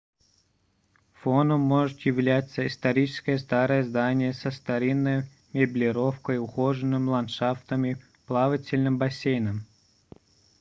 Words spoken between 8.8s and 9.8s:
бассейном